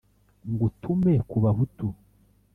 ngutume 0.51 1.13
kubahutu 1.29 1.87